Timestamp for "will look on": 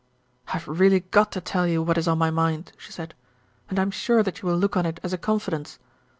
4.47-4.87